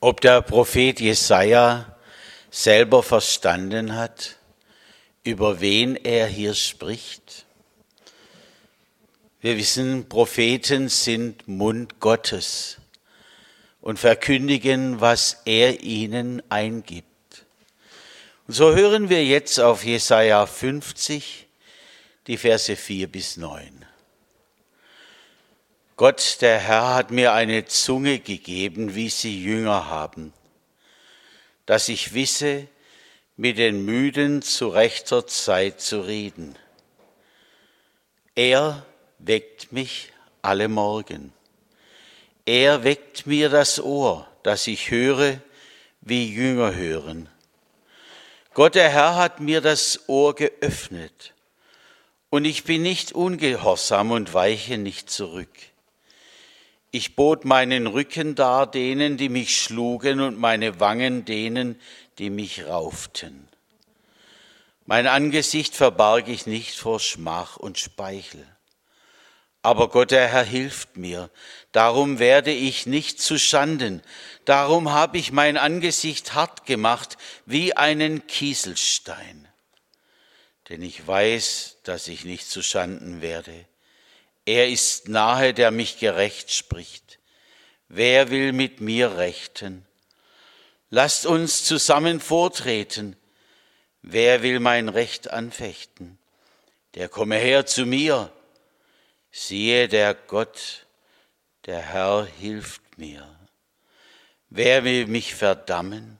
ob 0.00 0.22
der 0.22 0.40
Prophet 0.40 0.98
Jesaja 0.98 1.96
selber 2.50 3.02
verstanden 3.02 3.94
hat, 3.94 4.36
über 5.22 5.60
wen 5.60 5.96
er 5.96 6.26
hier 6.26 6.54
spricht. 6.54 7.44
Wir 9.42 9.56
wissen, 9.56 10.08
Propheten 10.08 10.88
sind 10.88 11.46
Mund 11.46 12.00
Gottes 12.00 12.78
und 13.80 13.98
verkündigen, 13.98 15.00
was 15.00 15.42
er 15.44 15.82
ihnen 15.82 16.42
eingibt. 16.50 17.06
Und 18.46 18.54
so 18.54 18.74
hören 18.74 19.08
wir 19.08 19.24
jetzt 19.24 19.60
auf 19.60 19.84
Jesaja 19.84 20.46
50, 20.46 21.46
die 22.26 22.36
Verse 22.36 22.74
4 22.74 23.06
bis 23.06 23.36
9. 23.36 23.86
Gott, 26.00 26.38
der 26.40 26.58
Herr, 26.58 26.94
hat 26.94 27.10
mir 27.10 27.34
eine 27.34 27.66
Zunge 27.66 28.20
gegeben, 28.20 28.94
wie 28.94 29.10
sie 29.10 29.44
Jünger 29.44 29.90
haben, 29.90 30.32
dass 31.66 31.90
ich 31.90 32.14
wisse, 32.14 32.68
mit 33.36 33.58
den 33.58 33.84
Müden 33.84 34.40
zu 34.40 34.68
rechter 34.68 35.26
Zeit 35.26 35.82
zu 35.82 36.00
reden. 36.00 36.56
Er 38.34 38.86
weckt 39.18 39.72
mich 39.72 40.10
alle 40.40 40.68
Morgen. 40.68 41.34
Er 42.46 42.82
weckt 42.82 43.26
mir 43.26 43.50
das 43.50 43.78
Ohr, 43.78 44.26
dass 44.42 44.66
ich 44.68 44.90
höre, 44.90 45.42
wie 46.00 46.32
Jünger 46.32 46.74
hören. 46.74 47.28
Gott 48.54 48.74
der 48.74 48.88
Herr 48.88 49.16
hat 49.16 49.40
mir 49.40 49.60
das 49.60 50.08
Ohr 50.08 50.34
geöffnet, 50.34 51.34
und 52.30 52.46
ich 52.46 52.64
bin 52.64 52.80
nicht 52.80 53.12
ungehorsam 53.12 54.12
und 54.12 54.32
weiche 54.32 54.78
nicht 54.78 55.10
zurück. 55.10 55.50
Ich 56.92 57.14
bot 57.14 57.44
meinen 57.44 57.86
Rücken 57.86 58.34
dar 58.34 58.68
denen, 58.68 59.16
die 59.16 59.28
mich 59.28 59.60
schlugen, 59.60 60.20
und 60.20 60.38
meine 60.38 60.80
Wangen 60.80 61.24
denen, 61.24 61.80
die 62.18 62.30
mich 62.30 62.66
rauften. 62.66 63.48
Mein 64.86 65.06
Angesicht 65.06 65.76
verbarg 65.76 66.26
ich 66.26 66.46
nicht 66.46 66.74
vor 66.74 66.98
Schmach 66.98 67.56
und 67.56 67.78
Speichel. 67.78 68.44
Aber 69.62 69.88
Gott 69.88 70.10
der 70.10 70.26
Herr 70.26 70.42
hilft 70.42 70.96
mir, 70.96 71.30
darum 71.70 72.18
werde 72.18 72.50
ich 72.50 72.86
nicht 72.86 73.20
zu 73.20 73.38
Schanden, 73.38 74.02
darum 74.44 74.90
habe 74.90 75.18
ich 75.18 75.32
mein 75.32 75.58
Angesicht 75.58 76.34
hart 76.34 76.64
gemacht 76.64 77.18
wie 77.44 77.76
einen 77.76 78.26
Kieselstein. 78.26 79.46
Denn 80.70 80.82
ich 80.82 81.06
weiß, 81.06 81.76
dass 81.84 82.08
ich 82.08 82.24
nicht 82.24 82.48
zu 82.48 82.62
Schanden 82.62 83.20
werde. 83.20 83.66
Er 84.50 84.68
ist 84.68 85.08
nahe, 85.08 85.54
der 85.54 85.70
mich 85.70 86.00
gerecht 86.00 86.50
spricht. 86.52 87.20
Wer 87.86 88.30
will 88.30 88.52
mit 88.52 88.80
mir 88.80 89.16
rechten? 89.16 89.86
Lasst 90.88 91.24
uns 91.24 91.64
zusammen 91.64 92.18
vortreten. 92.18 93.14
Wer 94.02 94.42
will 94.42 94.58
mein 94.58 94.88
Recht 94.88 95.30
anfechten? 95.30 96.18
Der 96.96 97.08
komme 97.08 97.36
her 97.36 97.64
zu 97.64 97.86
mir. 97.86 98.32
Siehe, 99.30 99.86
der 99.86 100.14
Gott, 100.14 100.84
der 101.66 101.78
Herr 101.78 102.26
hilft 102.40 102.98
mir. 102.98 103.24
Wer 104.48 104.82
will 104.82 105.06
mich 105.06 105.36
verdammen? 105.36 106.18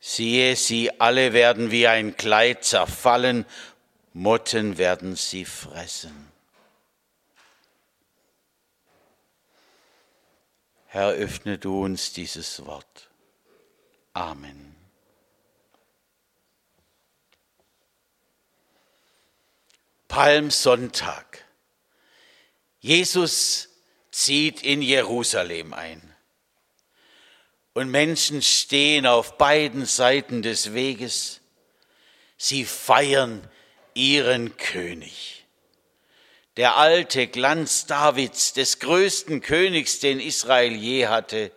Siehe, 0.00 0.56
sie 0.56 1.02
alle 1.02 1.34
werden 1.34 1.70
wie 1.70 1.86
ein 1.86 2.16
Kleid 2.16 2.64
zerfallen, 2.64 3.44
Motten 4.14 4.78
werden 4.78 5.16
sie 5.16 5.44
fressen. 5.44 6.33
Herr, 10.94 11.10
öffne 11.10 11.58
du 11.58 11.82
uns 11.82 12.12
dieses 12.12 12.64
Wort. 12.66 13.10
Amen. 14.12 14.76
Palmsonntag. 20.06 21.44
Jesus 22.78 23.70
zieht 24.12 24.62
in 24.62 24.82
Jerusalem 24.82 25.74
ein. 25.74 26.14
Und 27.72 27.90
Menschen 27.90 28.40
stehen 28.40 29.04
auf 29.04 29.36
beiden 29.36 29.86
Seiten 29.86 30.42
des 30.42 30.74
Weges. 30.74 31.40
Sie 32.36 32.64
feiern 32.64 33.50
ihren 33.94 34.56
König 34.56 35.43
der 36.56 36.76
alte 36.76 37.26
Glanz 37.26 37.86
Davids, 37.86 38.52
des 38.52 38.78
größten 38.78 39.40
Königs, 39.40 40.00
den 40.00 40.20
Israel 40.20 40.72
je 40.72 41.08
hatte, 41.08 41.50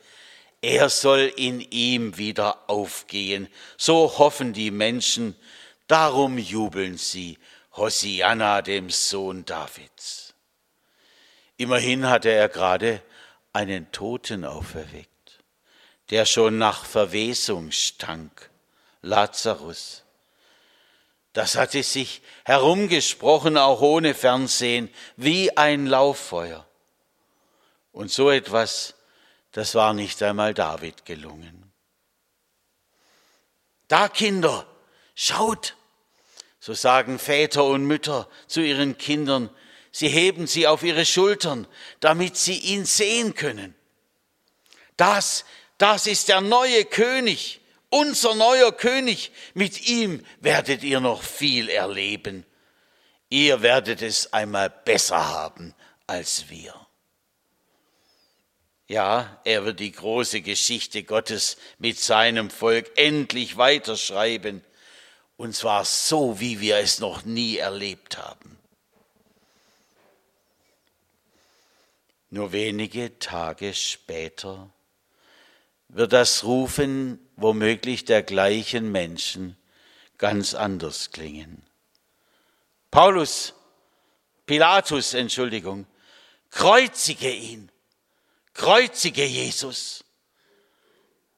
er 0.61 0.89
soll 0.89 1.31
in 1.35 1.61
ihm 1.61 2.17
wieder 2.17 2.69
aufgehen. 2.69 3.47
So 3.77 4.17
hoffen 4.17 4.53
die 4.53 4.71
Menschen, 4.71 5.35
darum 5.87 6.37
jubeln 6.37 6.97
sie, 6.97 7.37
Hosianna, 7.75 8.63
dem 8.63 8.89
Sohn 8.89 9.45
Davids. 9.45 10.33
Immerhin 11.57 12.07
hatte 12.09 12.29
er 12.29 12.49
gerade 12.49 13.01
einen 13.53 13.91
Toten 13.91 14.45
auferweckt, 14.45 15.43
der 16.09 16.25
schon 16.25 16.57
nach 16.57 16.85
Verwesung 16.85 17.71
stank, 17.71 18.49
Lazarus. 19.01 20.03
Das 21.37 21.55
hatte 21.55 21.83
sich 21.83 22.23
herumgesprochen, 22.45 23.59
auch 23.59 23.81
ohne 23.81 24.15
Fernsehen, 24.15 24.91
wie 25.17 25.55
ein 25.55 25.85
Lauffeuer. 25.85 26.67
Und 27.91 28.11
so 28.11 28.31
etwas, 28.31 28.95
das 29.51 29.75
war 29.75 29.93
nicht 29.93 30.23
einmal 30.23 30.55
David 30.55 31.05
gelungen. 31.05 31.71
Da, 33.87 34.09
Kinder, 34.09 34.65
schaut, 35.13 35.75
so 36.59 36.73
sagen 36.73 37.19
Väter 37.19 37.65
und 37.65 37.85
Mütter 37.85 38.27
zu 38.47 38.61
ihren 38.61 38.97
Kindern, 38.97 39.51
sie 39.91 40.09
heben 40.09 40.47
sie 40.47 40.65
auf 40.65 40.81
ihre 40.81 41.05
Schultern, 41.05 41.67
damit 41.99 42.35
sie 42.35 42.57
ihn 42.57 42.83
sehen 42.85 43.35
können. 43.35 43.75
Das, 44.95 45.45
das 45.77 46.07
ist 46.07 46.29
der 46.29 46.41
neue 46.41 46.83
König, 46.85 47.61
unser 47.89 48.35
neuer 48.35 48.71
König, 48.71 49.31
mit 49.53 49.87
ihm 49.87 50.23
werdet 50.39 50.83
ihr 50.83 50.99
noch 50.99 51.23
viel 51.23 51.69
erleben. 51.69 52.45
Ihr 53.29 53.61
werdet 53.61 54.01
es 54.01 54.33
einmal 54.33 54.69
besser 54.69 55.29
haben 55.29 55.73
als 56.05 56.49
wir. 56.49 56.73
Ja, 58.87 59.41
er 59.43 59.65
wird 59.65 59.81
die 59.81 59.91
große 59.91 60.41
Geschichte 60.41 61.03
Gottes 61.03 61.57
mit 61.77 61.99
seinem 61.99 62.49
Volk 62.49 62.89
endlich 62.95 63.57
weiterschreiben, 63.57 64.63
und 65.35 65.55
zwar 65.55 65.85
so, 65.85 66.39
wie 66.39 66.61
wir 66.61 66.77
es 66.77 66.99
noch 66.99 67.25
nie 67.25 67.57
erlebt 67.57 68.17
haben. 68.17 68.57
Nur 72.29 72.53
wenige 72.53 73.19
Tage 73.19 73.73
später 73.73 74.69
wird 75.89 76.13
das 76.13 76.43
Rufen 76.43 77.26
womöglich 77.37 78.03
der 78.03 78.23
gleichen 78.23 78.91
Menschen 78.91 79.55
ganz 80.17 80.53
anders 80.53 81.11
klingen. 81.11 81.63
Paulus, 82.91 83.53
Pilatus, 84.45 85.13
Entschuldigung, 85.13 85.85
kreuzige 86.49 87.31
ihn, 87.31 87.71
kreuzige 88.53 89.25
Jesus. 89.25 90.03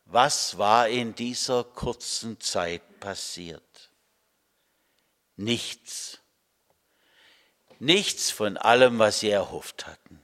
Was 0.06 0.58
war 0.58 0.88
in 0.88 1.14
dieser 1.14 1.64
kurzen 1.64 2.40
Zeit 2.40 3.00
passiert? 3.00 3.92
Nichts. 5.36 6.20
Nichts 7.80 8.32
von 8.32 8.58
allem, 8.58 9.00
was 9.00 9.20
sie 9.20 9.30
erhofft 9.30 9.86
hatten. 9.86 10.20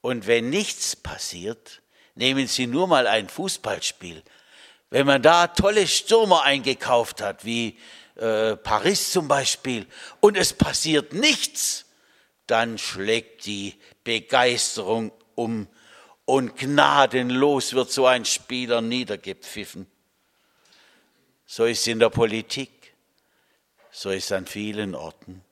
Und 0.00 0.26
wenn 0.26 0.50
nichts 0.50 0.96
passiert, 0.96 1.81
nehmen 2.14 2.46
Sie 2.46 2.66
nur 2.66 2.86
mal 2.86 3.06
ein 3.06 3.28
Fußballspiel. 3.28 4.22
Wenn 4.90 5.06
man 5.06 5.22
da 5.22 5.46
tolle 5.46 5.86
Stürmer 5.86 6.42
eingekauft 6.42 7.20
hat, 7.20 7.44
wie 7.44 7.78
äh, 8.16 8.56
Paris 8.56 9.10
zum 9.10 9.28
Beispiel, 9.28 9.86
und 10.20 10.36
es 10.36 10.52
passiert 10.52 11.14
nichts, 11.14 11.86
dann 12.46 12.76
schlägt 12.76 13.46
die 13.46 13.74
Begeisterung 14.04 15.12
um 15.34 15.68
und 16.24 16.56
gnadenlos 16.56 17.72
wird 17.72 17.90
so 17.90 18.06
ein 18.06 18.24
Spieler 18.24 18.80
niedergepfiffen. 18.80 19.86
So 21.46 21.64
ist 21.64 21.80
es 21.80 21.86
in 21.86 21.98
der 21.98 22.10
Politik, 22.10 22.94
so 23.90 24.10
ist 24.10 24.26
es 24.26 24.32
an 24.32 24.46
vielen 24.46 24.94
Orten 24.94 25.42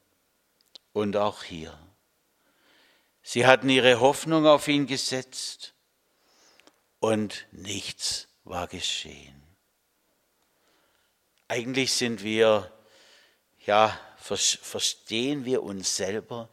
und 0.92 1.16
auch 1.16 1.42
hier. 1.42 1.78
Sie 3.22 3.46
hatten 3.46 3.68
ihre 3.68 4.00
Hoffnung 4.00 4.46
auf 4.46 4.68
ihn 4.68 4.86
gesetzt 4.86 5.74
und 7.00 7.46
nichts 7.50 8.28
war 8.44 8.68
geschehen. 8.68 9.42
Eigentlich 11.48 11.92
sind 11.92 12.22
wir, 12.22 12.70
ja, 13.66 13.98
verstehen 14.16 15.44
wir 15.44 15.62
uns 15.62 15.96
selber, 15.96 16.48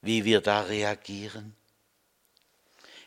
wie 0.00 0.24
wir 0.24 0.40
da 0.40 0.62
reagieren? 0.62 1.54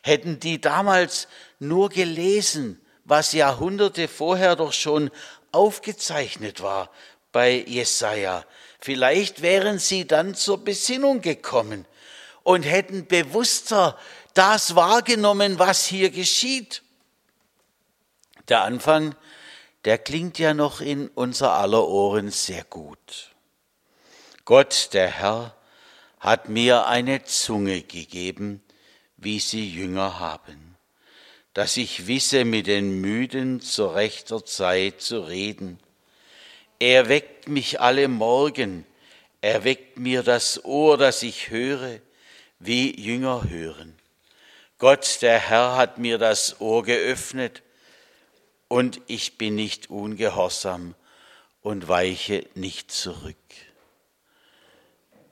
Hätten 0.02 0.38
die 0.38 0.60
damals 0.60 1.26
nur 1.58 1.88
gelesen, 1.88 2.80
was 3.04 3.32
Jahrhunderte 3.32 4.06
vorher 4.06 4.54
doch 4.54 4.72
schon 4.72 5.10
aufgezeichnet 5.50 6.62
war 6.62 6.90
bei 7.32 7.64
Jesaja, 7.66 8.44
vielleicht 8.80 9.42
wären 9.42 9.78
sie 9.78 10.06
dann 10.06 10.34
zur 10.34 10.64
Besinnung 10.64 11.20
gekommen 11.20 11.86
und 12.42 12.62
hätten 12.62 13.06
bewusster 13.06 13.98
das 14.38 14.76
wahrgenommen, 14.76 15.58
was 15.58 15.84
hier 15.84 16.10
geschieht. 16.10 16.82
Der 18.48 18.62
Anfang, 18.62 19.16
der 19.84 19.98
klingt 19.98 20.38
ja 20.38 20.54
noch 20.54 20.80
in 20.80 21.08
unser 21.08 21.54
aller 21.54 21.88
Ohren 21.88 22.30
sehr 22.30 22.62
gut. 22.62 23.34
Gott, 24.44 24.90
der 24.92 25.08
Herr, 25.08 25.56
hat 26.20 26.48
mir 26.48 26.86
eine 26.86 27.24
Zunge 27.24 27.82
gegeben, 27.82 28.62
wie 29.16 29.40
sie 29.40 29.68
Jünger 29.68 30.20
haben, 30.20 30.76
dass 31.52 31.76
ich 31.76 32.06
wisse, 32.06 32.44
mit 32.44 32.68
den 32.68 33.00
Müden 33.00 33.60
zur 33.60 33.96
rechter 33.96 34.44
Zeit 34.44 35.00
zu 35.00 35.18
reden. 35.20 35.80
Er 36.78 37.08
weckt 37.08 37.48
mich 37.48 37.80
alle 37.80 38.06
Morgen, 38.06 38.86
er 39.40 39.64
weckt 39.64 39.98
mir 39.98 40.22
das 40.22 40.64
Ohr, 40.64 40.96
dass 40.96 41.24
ich 41.24 41.50
höre, 41.50 41.98
wie 42.60 43.00
Jünger 43.00 43.48
hören. 43.48 43.97
Gott, 44.78 45.22
der 45.22 45.40
Herr, 45.40 45.76
hat 45.76 45.98
mir 45.98 46.18
das 46.18 46.60
Ohr 46.60 46.84
geöffnet, 46.84 47.62
und 48.68 49.00
ich 49.06 49.38
bin 49.38 49.54
nicht 49.54 49.90
ungehorsam 49.90 50.94
und 51.62 51.88
weiche 51.88 52.46
nicht 52.54 52.92
zurück. 52.92 53.36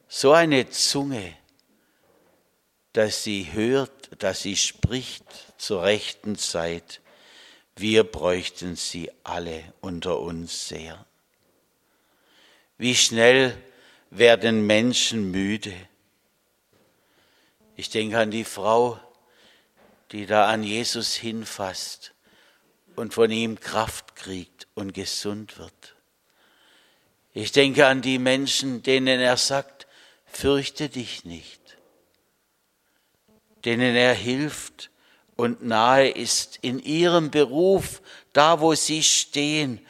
So 0.08 0.32
eine 0.32 0.69
Zunge, 0.70 1.37
dass 2.93 3.22
sie 3.22 3.52
hört, 3.52 4.22
dass 4.22 4.40
sie 4.40 4.56
spricht 4.56 5.25
zur 5.58 5.82
rechten 5.82 6.37
Zeit, 6.37 7.02
wir 7.76 8.04
bräuchten 8.04 8.75
sie 8.75 9.10
alle 9.22 9.62
unter 9.82 10.19
uns 10.19 10.69
sehr. 10.69 11.04
Wie 12.78 12.94
schnell 12.94 13.56
werden 14.10 14.66
Menschen 14.66 15.31
müde. 15.31 15.75
Ich 17.76 17.90
denke 17.90 18.19
an 18.19 18.31
die 18.31 18.44
Frau, 18.44 18.98
die 20.12 20.26
da 20.26 20.49
an 20.49 20.62
Jesus 20.62 21.14
hinfasst 21.14 22.14
und 22.94 23.14
von 23.14 23.31
ihm 23.31 23.61
Kraft 23.61 24.17
kriegt 24.17 24.69
und 24.75 24.94
gesund 24.94 25.58
wird. 25.58 25.97
Ich 27.35 27.53
denke 27.53 27.87
an 27.87 28.00
die 28.00 28.19
Menschen, 28.19 28.82
denen 28.82 29.20
er 29.20 29.37
sagt, 29.37 29.87
fürchte 30.25 30.88
dich 30.88 31.25
nicht, 31.25 31.76
denen 33.64 33.94
er 33.94 34.14
hilft 34.14 34.91
und 35.37 35.62
nahe 35.62 36.08
ist 36.08 36.58
in 36.62 36.79
ihrem 36.79 37.31
Beruf, 37.31 38.00
da 38.32 38.61
wo 38.61 38.75
sie 38.75 39.03
stehen 39.03 39.85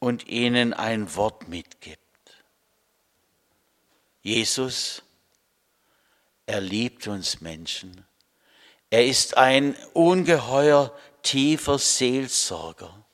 und 0.00 0.28
ihnen 0.28 0.72
ein 0.72 1.14
Wort 1.14 1.48
mitgibt. 1.48 1.98
Jesus, 4.22 5.02
er 6.46 6.60
liebt 6.60 7.06
uns 7.06 7.40
Menschen. 7.40 8.07
Er 8.90 9.04
ist 9.04 9.36
ein 9.36 9.76
ungeheuer 9.92 10.96
tiefer 11.22 11.78
Seelsorger. 11.78 13.04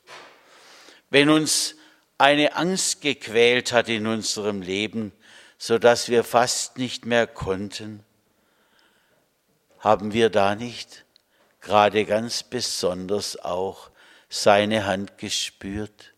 Wenn 1.10 1.30
uns 1.30 1.74
eine 2.16 2.54
Angst 2.54 3.00
gequält 3.00 3.72
hat 3.72 3.88
in 3.88 4.06
unserem 4.06 4.62
Leben, 4.62 5.12
so 5.58 5.78
dass 5.78 6.08
wir 6.08 6.22
fast 6.22 6.78
nicht 6.78 7.06
mehr 7.06 7.26
konnten, 7.26 8.04
haben 9.80 10.12
wir 10.12 10.30
da 10.30 10.54
nicht 10.54 11.04
gerade 11.60 12.04
ganz 12.04 12.42
besonders 12.42 13.36
auch 13.36 13.90
seine 14.28 14.86
Hand 14.86 15.18
gespürt? 15.18 16.14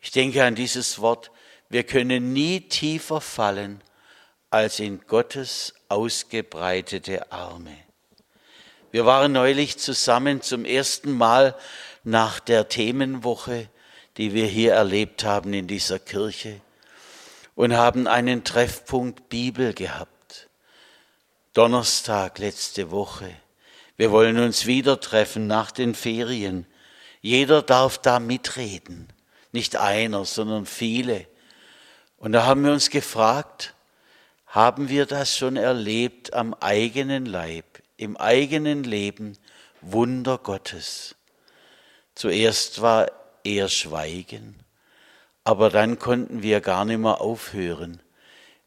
Ich 0.00 0.10
denke 0.10 0.44
an 0.44 0.54
dieses 0.54 0.98
Wort, 1.00 1.30
wir 1.70 1.84
können 1.84 2.34
nie 2.34 2.60
tiefer 2.68 3.20
fallen 3.22 3.82
als 4.50 4.78
in 4.78 5.00
Gottes 5.06 5.74
ausgebreitete 5.88 7.32
Arme. 7.32 7.76
Wir 8.92 9.06
waren 9.06 9.32
neulich 9.32 9.78
zusammen 9.78 10.42
zum 10.42 10.66
ersten 10.66 11.12
Mal 11.12 11.56
nach 12.04 12.40
der 12.40 12.68
Themenwoche, 12.68 13.70
die 14.18 14.34
wir 14.34 14.44
hier 14.44 14.74
erlebt 14.74 15.24
haben 15.24 15.54
in 15.54 15.66
dieser 15.66 15.98
Kirche 15.98 16.60
und 17.54 17.74
haben 17.74 18.06
einen 18.06 18.44
Treffpunkt 18.44 19.30
Bibel 19.30 19.72
gehabt. 19.72 20.50
Donnerstag 21.54 22.38
letzte 22.38 22.90
Woche. 22.90 23.34
Wir 23.96 24.10
wollen 24.10 24.38
uns 24.38 24.66
wieder 24.66 25.00
treffen 25.00 25.46
nach 25.46 25.70
den 25.70 25.94
Ferien. 25.94 26.66
Jeder 27.22 27.62
darf 27.62 27.96
da 27.96 28.20
mitreden. 28.20 29.08
Nicht 29.52 29.76
einer, 29.76 30.26
sondern 30.26 30.66
viele. 30.66 31.26
Und 32.18 32.32
da 32.32 32.44
haben 32.44 32.62
wir 32.62 32.72
uns 32.72 32.90
gefragt, 32.90 33.74
haben 34.46 34.90
wir 34.90 35.06
das 35.06 35.34
schon 35.34 35.56
erlebt 35.56 36.34
am 36.34 36.52
eigenen 36.52 37.24
Leib? 37.24 37.81
Im 37.96 38.16
eigenen 38.16 38.84
Leben 38.84 39.38
Wunder 39.80 40.38
Gottes. 40.38 41.14
Zuerst 42.14 42.80
war 42.82 43.10
eher 43.44 43.68
Schweigen, 43.68 44.56
aber 45.44 45.70
dann 45.70 45.98
konnten 45.98 46.42
wir 46.42 46.60
gar 46.60 46.84
nicht 46.84 46.98
mehr 46.98 47.20
aufhören 47.20 48.00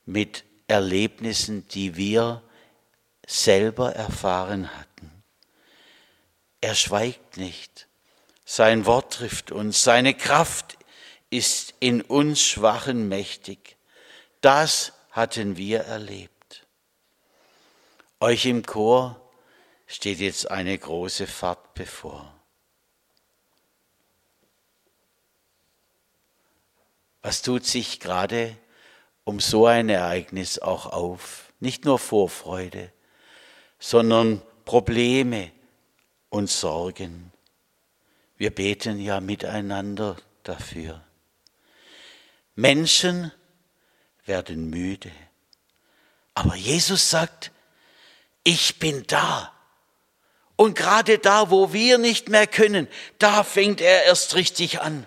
mit 0.05 0.43
Erlebnissen, 0.67 1.67
die 1.69 1.95
wir 1.95 2.41
selber 3.25 3.93
erfahren 3.93 4.69
hatten. 4.77 5.11
Er 6.61 6.75
schweigt 6.75 7.37
nicht. 7.37 7.87
Sein 8.45 8.85
Wort 8.85 9.13
trifft 9.13 9.51
uns. 9.51 9.83
Seine 9.83 10.13
Kraft 10.13 10.77
ist 11.29 11.73
in 11.79 12.01
uns 12.01 12.41
Schwachen 12.41 13.07
mächtig. 13.07 13.77
Das 14.41 14.93
hatten 15.11 15.57
wir 15.57 15.81
erlebt. 15.81 16.34
Euch 18.19 18.45
im 18.45 18.65
Chor 18.65 19.21
steht 19.87 20.19
jetzt 20.19 20.49
eine 20.49 20.77
große 20.77 21.27
Fahrt 21.27 21.73
bevor. 21.73 22.33
Was 27.21 27.41
tut 27.41 27.65
sich 27.65 27.99
gerade 27.99 28.55
um 29.23 29.39
so 29.39 29.65
ein 29.65 29.89
Ereignis 29.89 30.59
auch 30.59 30.85
auf? 30.85 31.51
Nicht 31.59 31.83
nur 31.83 31.99
Vorfreude, 31.99 32.91
sondern 33.79 34.41
Probleme 34.63 35.51
und 36.29 36.49
Sorgen. 36.49 37.31
Wir 38.37 38.53
beten 38.53 38.99
ja 38.99 39.19
miteinander 39.19 40.17
dafür. 40.43 41.03
Menschen 42.55 43.31
werden 44.25 44.69
müde. 44.69 45.11
Aber 46.33 46.55
Jesus 46.55 47.09
sagt, 47.09 47.51
ich 48.45 48.79
bin 48.79 49.03
da. 49.07 49.51
Und 50.55 50.77
gerade 50.77 51.19
da, 51.19 51.51
wo 51.51 51.73
wir 51.73 51.97
nicht 51.97 52.29
mehr 52.29 52.47
können, 52.47 52.87
da 53.19 53.43
fängt 53.43 53.81
er 53.81 54.05
erst 54.05 54.35
richtig 54.35 54.79
an. 54.79 55.05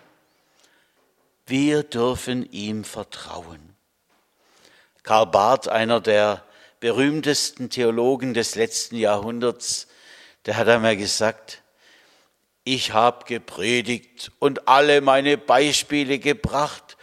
Wir 1.46 1.82
dürfen 1.82 2.50
ihm 2.52 2.84
vertrauen. 2.84 3.74
Karl 5.02 5.26
Barth, 5.28 5.68
einer 5.68 6.02
der 6.02 6.44
berühmtesten 6.80 7.70
Theologen 7.70 8.34
des 8.34 8.56
letzten 8.56 8.96
Jahrhunderts, 8.96 9.86
der 10.44 10.58
hat 10.58 10.68
einmal 10.68 10.98
gesagt, 10.98 11.62
ich 12.64 12.92
habe 12.92 13.24
gepredigt 13.24 14.30
und 14.38 14.68
alle 14.68 15.00
meine 15.00 15.38
Beispiele 15.38 16.18
gebracht, 16.18 16.98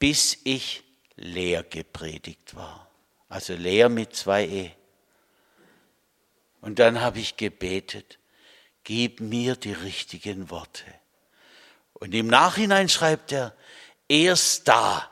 bis 0.00 0.36
ich 0.42 0.82
leer 1.14 1.62
gepredigt 1.62 2.56
war. 2.56 2.90
Also 3.28 3.54
leer 3.54 3.88
mit 3.88 4.16
zwei 4.16 4.44
E. 4.44 4.70
Und 6.64 6.78
dann 6.78 7.02
habe 7.02 7.18
ich 7.18 7.36
gebetet, 7.36 8.18
gib 8.84 9.20
mir 9.20 9.54
die 9.54 9.74
richtigen 9.74 10.48
Worte. 10.48 10.82
Und 11.92 12.14
im 12.14 12.26
Nachhinein 12.26 12.88
schreibt 12.88 13.32
er, 13.32 13.54
erst 14.08 14.66
da, 14.66 15.10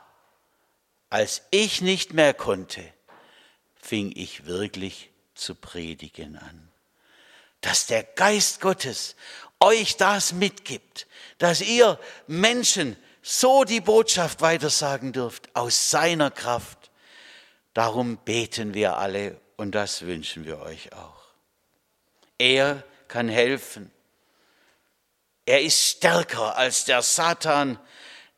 als 1.11 1.43
ich 1.51 1.79
nicht 1.79 2.11
mehr 2.11 2.33
konnte, 2.33 2.83
fing 3.75 4.11
ich 4.15 4.47
wirklich 4.47 5.11
zu 5.35 5.53
predigen 5.53 6.37
an. 6.37 6.71
Dass 7.61 7.85
der 7.85 8.01
Geist 8.01 8.59
Gottes 8.59 9.15
euch 9.59 9.95
das 9.95 10.33
mitgibt, 10.33 11.05
dass 11.37 11.61
ihr 11.61 11.99
Menschen 12.25 12.97
so 13.21 13.63
die 13.63 13.79
Botschaft 13.79 14.41
weitersagen 14.41 15.13
dürft 15.13 15.55
aus 15.55 15.91
seiner 15.91 16.31
Kraft. 16.31 16.89
Darum 17.75 18.17
beten 18.17 18.73
wir 18.73 18.97
alle 18.97 19.39
und 19.55 19.75
das 19.75 20.01
wünschen 20.01 20.45
wir 20.45 20.59
euch 20.59 20.93
auch. 20.93 21.22
Er 22.37 22.83
kann 23.07 23.29
helfen. 23.29 23.91
Er 25.45 25.61
ist 25.61 25.81
stärker 25.81 26.55
als 26.55 26.85
der 26.85 27.01
Satan, 27.01 27.79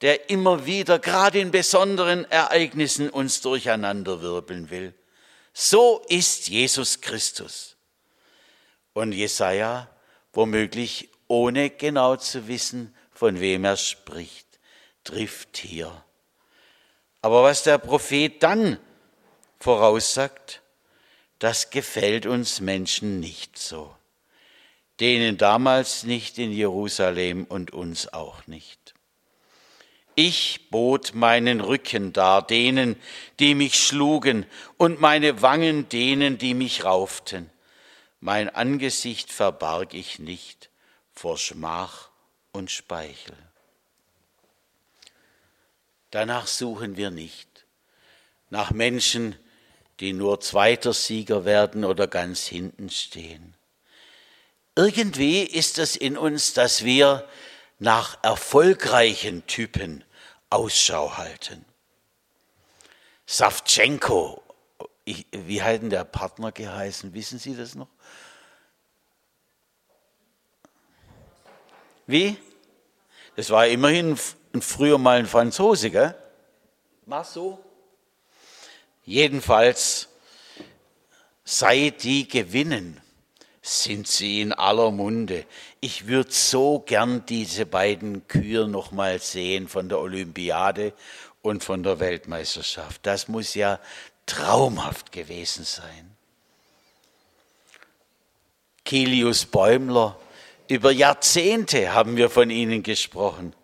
der 0.02 0.30
immer 0.30 0.66
wieder, 0.66 1.00
gerade 1.00 1.40
in 1.40 1.52
besonderen 1.52 2.30
Ereignissen, 2.30 3.10
uns 3.10 3.42
durcheinanderwirbeln 3.42 4.70
will. 4.70 4.94
So 5.54 6.04
ist 6.10 6.50
Jesus 6.50 7.00
Christus. 7.02 7.78
Und 8.94 9.14
Jesaja, 9.14 9.90
womöglich 10.34 11.10
ohne 11.28 11.70
genau 11.70 12.18
zu 12.18 12.48
wissen, 12.48 12.96
von 13.12 13.40
wem 13.40 13.64
er 13.64 13.78
spricht, 13.78 14.46
trifft 15.04 15.58
hier. 15.58 16.04
Aber 17.22 17.44
was 17.44 17.64
der 17.64 17.78
Prophet 17.78 18.44
dann 18.44 18.78
voraussagt, 19.60 20.62
das 21.40 21.70
gefällt 21.70 22.26
uns 22.26 22.62
Menschen 22.62 23.20
nicht 23.20 23.58
so. 23.58 23.96
Denen 25.00 25.38
damals 25.38 26.04
nicht 26.04 26.38
in 26.38 26.52
Jerusalem 26.52 27.44
und 27.46 27.72
uns 27.72 28.14
auch 28.14 28.48
nicht. 28.48 28.94
Ich 30.16 30.70
bot 30.70 31.14
meinen 31.14 31.60
Rücken 31.60 32.14
dar 32.14 32.42
denen, 32.46 32.96
die 33.40 33.54
mich 33.54 33.76
schlugen, 33.76 34.46
und 34.78 35.02
meine 35.02 35.42
Wangen 35.42 35.90
denen, 35.90 36.38
die 36.38 36.54
mich 36.54 36.86
rauften. 36.86 37.50
Mein 38.22 38.50
Angesicht 38.50 39.32
verbarg 39.32 39.94
ich 39.94 40.20
nicht 40.20 40.70
vor 41.14 41.38
Schmach 41.38 42.10
und 42.54 42.72
Speichel. 42.72 43.36
Danach 46.12 46.48
suchen 46.48 46.96
wir 46.96 47.12
nicht 47.12 47.66
nach 48.50 48.72
Menschen, 48.72 49.36
die 50.00 50.14
nur 50.14 50.40
zweiter 50.42 50.94
Sieger 50.94 51.46
werden 51.46 51.86
oder 51.86 52.08
ganz 52.08 52.46
hinten 52.46 52.90
stehen. 52.90 53.56
Irgendwie 54.76 55.44
ist 55.44 55.78
es 55.80 55.96
in 55.96 56.18
uns, 56.18 56.54
dass 56.54 56.84
wir 56.84 57.28
nach 57.80 58.18
erfolgreichen 58.24 59.46
Typen 59.48 60.04
Ausschau 60.50 61.18
halten. 61.18 61.66
Savchenko, 63.26 64.44
wie 65.06 65.62
hat 65.62 65.82
denn 65.82 65.90
der 65.90 66.04
Partner 66.04 66.52
geheißen? 66.52 67.14
Wissen 67.14 67.40
Sie 67.40 67.56
das 67.56 67.76
noch? 67.76 67.88
Wie? 72.08 72.38
Das 73.36 73.50
war 73.50 73.68
immerhin 73.68 74.18
früher 74.60 74.98
mal 74.98 75.20
ein 75.20 75.26
Franzose, 75.26 75.90
gell? 75.90 76.16
Marceau? 77.06 77.60
Jedenfalls, 79.06 80.10
seit 81.44 82.04
die 82.04 82.28
gewinnen, 82.28 83.00
sind 83.62 84.08
sie 84.08 84.42
in 84.42 84.54
aller 84.54 84.92
Munde. 84.92 85.46
Ich 85.80 86.08
würde 86.08 86.32
so 86.32 86.80
gern 86.80 87.26
diese 87.26 87.66
beiden 87.66 88.28
Kühe 88.28 88.68
noch 88.68 88.92
mal 88.92 89.20
sehen 89.20 89.68
von 89.68 89.90
der 89.90 90.00
Olympiade 90.00 90.94
und 91.42 91.64
von 91.64 91.84
der 91.84 92.00
Weltmeisterschaft. 92.00 93.06
Das 93.06 93.28
muss 93.28 93.54
ja 93.54 93.80
traumhaft 94.26 95.12
gewesen 95.12 95.66
sein. 95.66 96.16
Kilius 98.84 99.46
Bäumler, 99.46 100.18
über 100.68 100.92
Jahrzehnte 100.92 101.94
haben 101.94 102.18
wir 102.18 102.30
von 102.30 102.50
ihnen 102.50 102.82
gesprochen. 102.82 103.56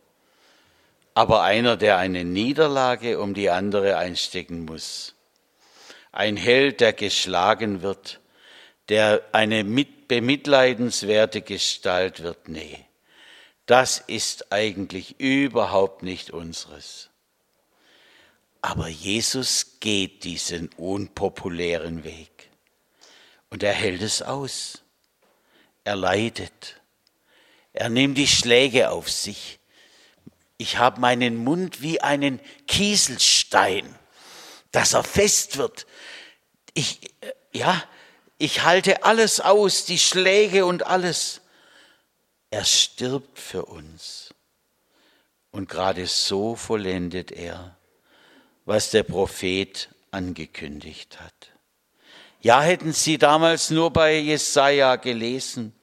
Aber 1.13 1.43
einer, 1.43 1.77
der 1.77 1.97
eine 1.97 2.23
Niederlage 2.23 3.19
um 3.19 3.33
die 3.33 3.49
andere 3.49 3.97
einstecken 3.97 4.65
muss. 4.65 5.13
Ein 6.11 6.37
Held, 6.37 6.81
der 6.81 6.93
geschlagen 6.93 7.81
wird 7.81 8.21
der 8.91 9.23
eine 9.31 9.63
bemitleidenswerte 9.63 11.41
Gestalt 11.41 12.23
wird. 12.23 12.49
Nee, 12.49 12.85
das 13.65 13.99
ist 13.99 14.51
eigentlich 14.51 15.17
überhaupt 15.17 16.03
nicht 16.03 16.31
unseres. 16.31 17.09
Aber 18.61 18.89
Jesus 18.89 19.77
geht 19.79 20.25
diesen 20.25 20.69
unpopulären 20.75 22.03
Weg 22.03 22.49
und 23.49 23.63
er 23.63 23.71
hält 23.71 24.01
es 24.01 24.21
aus. 24.21 24.81
Er 25.85 25.95
leidet. 25.95 26.81
Er 27.71 27.87
nimmt 27.87 28.17
die 28.17 28.27
Schläge 28.27 28.89
auf 28.89 29.09
sich. 29.09 29.57
Ich 30.57 30.77
habe 30.77 30.99
meinen 30.99 31.37
Mund 31.37 31.81
wie 31.81 32.01
einen 32.01 32.41
Kieselstein, 32.67 33.95
dass 34.71 34.93
er 34.93 35.03
fest 35.03 35.57
wird. 35.57 35.85
Ich, 36.73 37.13
äh, 37.21 37.31
ja, 37.51 37.83
ich 38.37 38.63
halte 38.63 39.03
alles 39.03 39.39
aus, 39.39 39.85
die 39.85 39.99
Schläge 39.99 40.65
und 40.65 40.85
alles. 40.85 41.41
Er 42.49 42.65
stirbt 42.65 43.39
für 43.39 43.65
uns. 43.65 44.33
Und 45.51 45.69
gerade 45.69 46.07
so 46.07 46.55
vollendet 46.55 47.31
er, 47.31 47.77
was 48.65 48.91
der 48.91 49.03
Prophet 49.03 49.89
angekündigt 50.11 51.19
hat. 51.19 51.51
Ja, 52.39 52.61
hätten 52.61 52.93
Sie 52.93 53.17
damals 53.17 53.69
nur 53.69 53.91
bei 53.91 54.17
Jesaja 54.17 54.95
gelesen, 54.95 55.73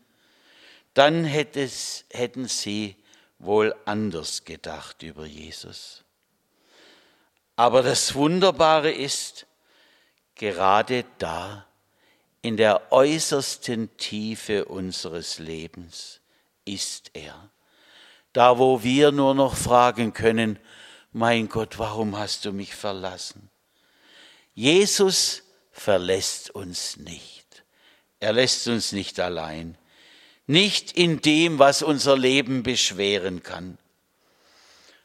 dann 0.95 1.25
hätten 1.25 2.49
Sie 2.49 2.97
wohl 3.39 3.75
anders 3.85 4.45
gedacht 4.45 5.03
über 5.03 5.27
Jesus. 5.27 6.03
Aber 7.59 7.83
das 7.83 8.15
Wunderbare 8.15 8.93
ist, 8.93 9.49
gerade 10.37 11.05
da, 11.19 11.67
in 12.41 12.57
der 12.57 12.93
äußersten 12.93 13.97
Tiefe 13.97 14.67
unseres 14.67 15.41
Lebens 15.41 16.21
ist 16.65 17.11
er. 17.15 17.51
Da, 18.33 18.59
wo 18.59 18.85
wir 18.85 19.11
nur 19.11 19.35
noch 19.35 19.57
fragen 19.57 20.13
können, 20.13 20.61
mein 21.11 21.49
Gott, 21.49 21.81
warum 21.81 22.17
hast 22.17 22.45
du 22.45 22.53
mich 22.53 22.77
verlassen? 22.77 23.51
Jesus 24.55 25.43
verlässt 25.73 26.51
uns 26.51 26.97
nicht. 26.97 27.65
Er 28.21 28.35
lässt 28.35 28.69
uns 28.69 28.93
nicht 28.93 29.19
allein. 29.19 29.77
Nicht 30.47 30.93
in 30.93 31.21
dem, 31.23 31.59
was 31.59 31.83
unser 31.83 32.17
Leben 32.17 32.63
beschweren 32.63 33.43
kann. 33.43 33.79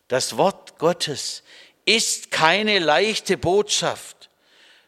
Das 0.08 0.38
Wort 0.38 0.78
Gottes 0.78 1.42
ist 1.86 2.32
keine 2.32 2.80
leichte 2.80 3.38
Botschaft, 3.38 4.30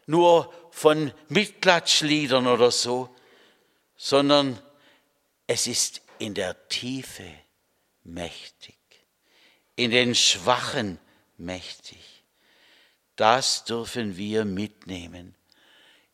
nur 0.06 0.52
von 0.70 1.12
Mitklatschliedern 1.28 2.46
oder 2.46 2.70
so, 2.70 3.14
sondern 3.96 4.60
es 5.46 5.66
ist 5.66 6.02
in 6.18 6.34
der 6.34 6.68
Tiefe 6.68 7.28
mächtig, 8.04 8.76
in 9.74 9.90
den 9.90 10.14
Schwachen 10.14 10.98
mächtig. 11.38 12.22
Das 13.16 13.64
dürfen 13.64 14.16
wir 14.16 14.44
mitnehmen, 14.44 15.34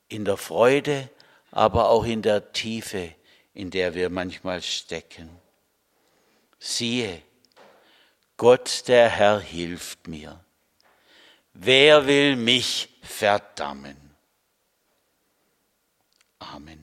in 0.08 0.24
der 0.24 0.36
Freude, 0.36 1.10
aber 1.50 1.88
auch 1.88 2.04
in 2.04 2.22
der 2.22 2.52
Tiefe, 2.52 3.14
in 3.54 3.70
der 3.70 3.94
wir 3.94 4.10
manchmal 4.10 4.62
stecken. 4.62 5.28
Siehe, 6.58 7.20
Gott 8.36 8.84
der 8.86 9.08
Herr 9.08 9.40
hilft 9.40 10.06
mir. 10.06 10.44
Wer 11.54 12.06
will 12.06 12.36
mich 12.36 12.88
verdammen? 13.02 13.96
Amen. 16.38 16.81